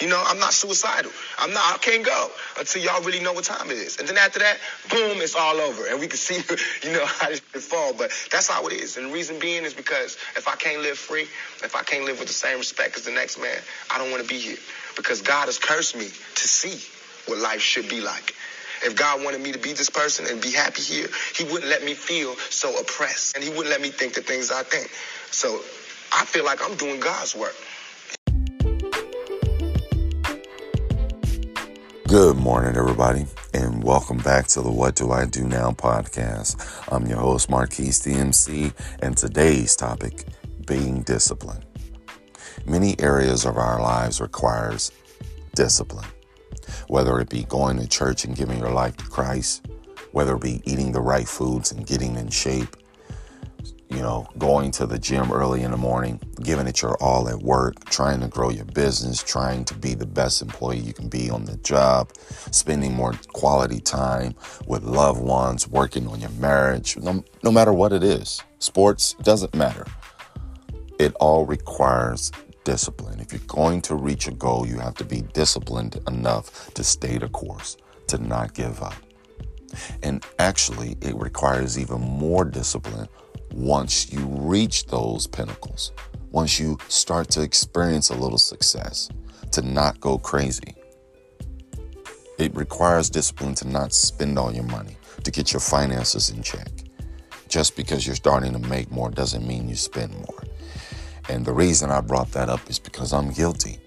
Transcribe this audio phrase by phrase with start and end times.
[0.00, 1.10] You know, I'm not suicidal.
[1.38, 1.74] I'm not.
[1.74, 3.98] I can't go until y'all really know what time it is.
[3.98, 4.58] And then after that,
[4.90, 6.36] boom, it's all over, and we can see,
[6.86, 7.92] you know, how can fall.
[7.92, 8.96] But that's how it is.
[8.96, 11.22] And the reason being is because if I can't live free,
[11.62, 13.58] if I can't live with the same respect as the next man,
[13.90, 14.58] I don't want to be here
[14.96, 16.78] because God has cursed me to see
[17.30, 18.34] what life should be like.
[18.84, 21.82] If God wanted me to be this person and be happy here, He wouldn't let
[21.82, 24.88] me feel so oppressed, and He wouldn't let me think the things I think.
[25.32, 25.60] So
[26.12, 27.54] I feel like I'm doing God's work.
[32.08, 36.56] Good morning, everybody, and welcome back to the What Do I Do Now podcast.
[36.90, 38.72] I'm your host, Marquise DMC,
[39.02, 40.24] and today's topic,
[40.66, 41.66] being disciplined.
[42.64, 44.90] Many areas of our lives requires
[45.54, 46.06] discipline,
[46.86, 49.66] whether it be going to church and giving your life to Christ,
[50.12, 52.74] whether it be eating the right foods and getting in shape,
[53.98, 57.42] you know, going to the gym early in the morning, giving it your all at
[57.42, 61.28] work, trying to grow your business, trying to be the best employee you can be
[61.28, 62.12] on the job,
[62.52, 64.36] spending more quality time
[64.68, 68.40] with loved ones, working on your marriage, no, no matter what it is.
[68.60, 69.84] Sports doesn't matter.
[71.00, 72.30] It all requires
[72.62, 73.18] discipline.
[73.18, 77.18] If you're going to reach a goal, you have to be disciplined enough to stay
[77.18, 78.94] the course, to not give up.
[80.04, 83.08] And actually, it requires even more discipline
[83.58, 85.90] once you reach those pinnacles,
[86.30, 89.08] once you start to experience a little success,
[89.50, 90.76] to not go crazy.
[92.38, 96.68] It requires discipline to not spend all your money, to get your finances in check.
[97.48, 100.44] Just because you're starting to make more doesn't mean you spend more.
[101.28, 103.80] And the reason I brought that up is because I'm guilty.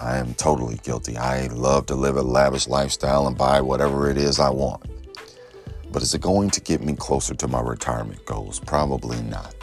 [0.00, 1.16] I am totally guilty.
[1.16, 4.89] I love to live a lavish lifestyle and buy whatever it is I want.
[5.92, 8.60] But is it going to get me closer to my retirement goals?
[8.60, 9.54] Probably not.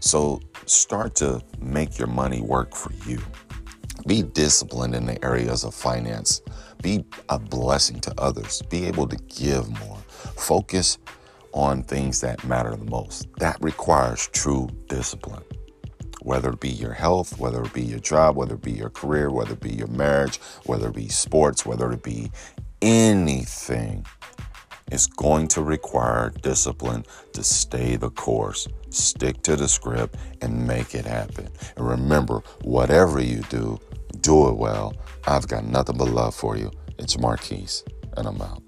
[0.00, 3.20] So start to make your money work for you.
[4.06, 6.40] Be disciplined in the areas of finance.
[6.82, 8.62] Be a blessing to others.
[8.70, 9.98] Be able to give more.
[10.36, 10.98] Focus
[11.52, 13.28] on things that matter the most.
[13.38, 15.42] That requires true discipline.
[16.22, 19.30] Whether it be your health, whether it be your job, whether it be your career,
[19.30, 22.30] whether it be your marriage, whether it be sports, whether it be
[22.82, 23.99] anything
[25.00, 30.94] it's going to require discipline to stay the course, stick to the script, and make
[30.94, 31.48] it happen.
[31.76, 33.80] And remember, whatever you do,
[34.20, 34.94] do it well.
[35.26, 36.70] I've got nothing but love for you.
[36.98, 37.82] It's Marquise,
[38.18, 38.62] and I'm out.